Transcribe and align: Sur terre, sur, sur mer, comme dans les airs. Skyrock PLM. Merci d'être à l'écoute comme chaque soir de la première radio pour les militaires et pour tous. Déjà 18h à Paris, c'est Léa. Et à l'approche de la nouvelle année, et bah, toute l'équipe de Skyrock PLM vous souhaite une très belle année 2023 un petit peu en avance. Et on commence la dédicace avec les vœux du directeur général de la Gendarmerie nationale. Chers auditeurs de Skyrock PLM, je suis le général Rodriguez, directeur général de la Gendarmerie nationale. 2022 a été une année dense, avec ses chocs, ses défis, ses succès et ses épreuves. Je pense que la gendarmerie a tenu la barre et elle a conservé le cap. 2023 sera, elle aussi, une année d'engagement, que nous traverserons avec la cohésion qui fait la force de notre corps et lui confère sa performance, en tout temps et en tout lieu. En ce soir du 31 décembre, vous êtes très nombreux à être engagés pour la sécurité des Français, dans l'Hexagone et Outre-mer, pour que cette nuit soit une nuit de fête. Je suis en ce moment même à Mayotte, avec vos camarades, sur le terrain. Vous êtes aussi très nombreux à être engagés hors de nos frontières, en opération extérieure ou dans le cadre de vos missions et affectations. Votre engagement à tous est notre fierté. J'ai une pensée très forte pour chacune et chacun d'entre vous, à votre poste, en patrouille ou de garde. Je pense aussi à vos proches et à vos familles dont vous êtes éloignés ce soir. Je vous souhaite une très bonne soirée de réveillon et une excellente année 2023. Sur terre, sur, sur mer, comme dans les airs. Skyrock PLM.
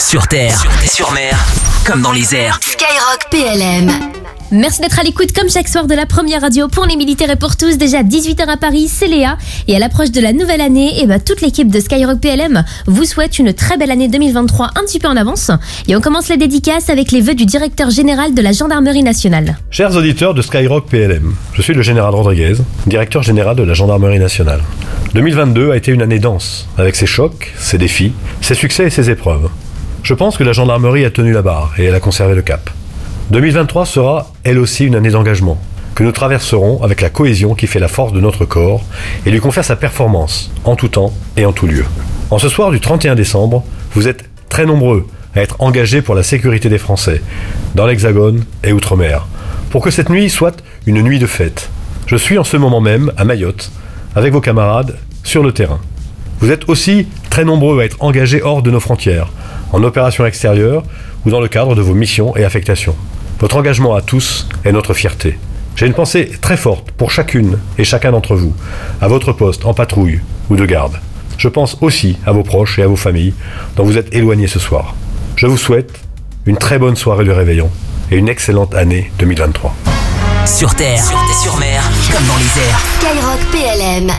Sur 0.00 0.26
terre, 0.28 0.58
sur, 0.58 0.90
sur 0.90 1.12
mer, 1.12 1.38
comme 1.84 2.00
dans 2.00 2.10
les 2.10 2.34
airs. 2.34 2.58
Skyrock 2.62 3.28
PLM. 3.30 3.90
Merci 4.50 4.80
d'être 4.80 4.98
à 4.98 5.02
l'écoute 5.02 5.32
comme 5.32 5.50
chaque 5.50 5.68
soir 5.68 5.86
de 5.86 5.94
la 5.94 6.06
première 6.06 6.40
radio 6.40 6.68
pour 6.68 6.86
les 6.86 6.96
militaires 6.96 7.30
et 7.30 7.36
pour 7.36 7.54
tous. 7.56 7.76
Déjà 7.76 8.02
18h 8.02 8.48
à 8.48 8.56
Paris, 8.56 8.88
c'est 8.88 9.06
Léa. 9.06 9.36
Et 9.68 9.76
à 9.76 9.78
l'approche 9.78 10.10
de 10.10 10.20
la 10.22 10.32
nouvelle 10.32 10.62
année, 10.62 11.00
et 11.02 11.06
bah, 11.06 11.20
toute 11.20 11.42
l'équipe 11.42 11.70
de 11.70 11.78
Skyrock 11.78 12.18
PLM 12.18 12.64
vous 12.86 13.04
souhaite 13.04 13.38
une 13.38 13.52
très 13.52 13.76
belle 13.76 13.90
année 13.90 14.08
2023 14.08 14.70
un 14.74 14.80
petit 14.80 14.98
peu 14.98 15.06
en 15.06 15.16
avance. 15.16 15.50
Et 15.86 15.94
on 15.94 16.00
commence 16.00 16.28
la 16.28 16.38
dédicace 16.38 16.88
avec 16.88 17.12
les 17.12 17.20
vœux 17.20 17.34
du 17.34 17.44
directeur 17.44 17.90
général 17.90 18.32
de 18.32 18.40
la 18.40 18.52
Gendarmerie 18.52 19.02
nationale. 19.02 19.58
Chers 19.70 19.94
auditeurs 19.94 20.32
de 20.32 20.40
Skyrock 20.40 20.88
PLM, 20.88 21.34
je 21.52 21.60
suis 21.60 21.74
le 21.74 21.82
général 21.82 22.14
Rodriguez, 22.14 22.54
directeur 22.86 23.22
général 23.22 23.54
de 23.54 23.62
la 23.64 23.74
Gendarmerie 23.74 24.18
nationale. 24.18 24.62
2022 25.14 25.70
a 25.72 25.76
été 25.76 25.92
une 25.92 26.02
année 26.02 26.18
dense, 26.18 26.66
avec 26.78 26.96
ses 26.96 27.06
chocs, 27.06 27.52
ses 27.58 27.76
défis, 27.76 28.12
ses 28.40 28.54
succès 28.54 28.86
et 28.86 28.90
ses 28.90 29.10
épreuves. 29.10 29.50
Je 30.02 30.14
pense 30.14 30.36
que 30.36 30.44
la 30.44 30.52
gendarmerie 30.52 31.04
a 31.04 31.10
tenu 31.10 31.32
la 31.32 31.42
barre 31.42 31.72
et 31.78 31.84
elle 31.84 31.94
a 31.94 32.00
conservé 32.00 32.34
le 32.34 32.42
cap. 32.42 32.70
2023 33.30 33.86
sera, 33.86 34.32
elle 34.44 34.58
aussi, 34.58 34.86
une 34.86 34.96
année 34.96 35.10
d'engagement, 35.10 35.60
que 35.94 36.02
nous 36.02 36.12
traverserons 36.12 36.82
avec 36.82 37.00
la 37.00 37.10
cohésion 37.10 37.54
qui 37.54 37.66
fait 37.66 37.78
la 37.78 37.88
force 37.88 38.12
de 38.12 38.20
notre 38.20 38.44
corps 38.44 38.82
et 39.26 39.30
lui 39.30 39.40
confère 39.40 39.64
sa 39.64 39.76
performance, 39.76 40.50
en 40.64 40.74
tout 40.74 40.88
temps 40.88 41.12
et 41.36 41.44
en 41.44 41.52
tout 41.52 41.66
lieu. 41.66 41.84
En 42.30 42.38
ce 42.38 42.48
soir 42.48 42.70
du 42.70 42.80
31 42.80 43.14
décembre, 43.14 43.62
vous 43.94 44.08
êtes 44.08 44.24
très 44.48 44.66
nombreux 44.66 45.06
à 45.36 45.42
être 45.42 45.56
engagés 45.60 46.02
pour 46.02 46.14
la 46.14 46.22
sécurité 46.22 46.68
des 46.68 46.78
Français, 46.78 47.22
dans 47.74 47.86
l'Hexagone 47.86 48.44
et 48.64 48.72
Outre-mer, 48.72 49.26
pour 49.70 49.82
que 49.82 49.90
cette 49.90 50.10
nuit 50.10 50.30
soit 50.30 50.62
une 50.86 51.02
nuit 51.02 51.18
de 51.18 51.26
fête. 51.26 51.70
Je 52.06 52.16
suis 52.16 52.38
en 52.38 52.44
ce 52.44 52.56
moment 52.56 52.80
même 52.80 53.12
à 53.16 53.24
Mayotte, 53.24 53.70
avec 54.16 54.32
vos 54.32 54.40
camarades, 54.40 54.96
sur 55.22 55.42
le 55.42 55.52
terrain. 55.52 55.78
Vous 56.40 56.50
êtes 56.50 56.68
aussi 56.68 57.06
très 57.28 57.44
nombreux 57.44 57.80
à 57.80 57.84
être 57.84 57.98
engagés 58.00 58.42
hors 58.42 58.62
de 58.62 58.70
nos 58.70 58.80
frontières, 58.80 59.28
en 59.72 59.82
opération 59.84 60.24
extérieure 60.24 60.82
ou 61.26 61.30
dans 61.30 61.40
le 61.40 61.48
cadre 61.48 61.74
de 61.74 61.82
vos 61.82 61.94
missions 61.94 62.34
et 62.34 62.44
affectations. 62.44 62.96
Votre 63.40 63.56
engagement 63.56 63.94
à 63.94 64.00
tous 64.00 64.48
est 64.64 64.72
notre 64.72 64.94
fierté. 64.94 65.38
J'ai 65.76 65.86
une 65.86 65.94
pensée 65.94 66.30
très 66.40 66.56
forte 66.56 66.90
pour 66.92 67.10
chacune 67.10 67.58
et 67.78 67.84
chacun 67.84 68.12
d'entre 68.12 68.36
vous, 68.36 68.54
à 69.02 69.08
votre 69.08 69.32
poste, 69.32 69.66
en 69.66 69.74
patrouille 69.74 70.20
ou 70.48 70.56
de 70.56 70.64
garde. 70.64 70.98
Je 71.36 71.48
pense 71.48 71.76
aussi 71.82 72.18
à 72.26 72.32
vos 72.32 72.42
proches 72.42 72.78
et 72.78 72.82
à 72.82 72.86
vos 72.86 72.96
familles 72.96 73.34
dont 73.76 73.84
vous 73.84 73.98
êtes 73.98 74.14
éloignés 74.14 74.46
ce 74.46 74.58
soir. 74.58 74.94
Je 75.36 75.46
vous 75.46 75.58
souhaite 75.58 76.00
une 76.46 76.56
très 76.56 76.78
bonne 76.78 76.96
soirée 76.96 77.24
de 77.24 77.32
réveillon 77.32 77.70
et 78.10 78.16
une 78.16 78.28
excellente 78.28 78.74
année 78.74 79.12
2023. 79.18 79.74
Sur 80.46 80.74
terre, 80.74 81.02
sur, 81.02 81.18
sur 81.42 81.56
mer, 81.58 81.82
comme 82.10 82.26
dans 82.26 82.36
les 82.36 82.62
airs. 82.62 82.80
Skyrock 82.98 83.40
PLM. 83.52 84.12